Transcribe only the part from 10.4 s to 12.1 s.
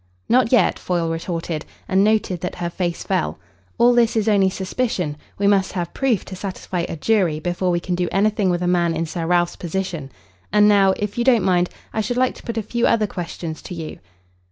And now, if you don't mind, I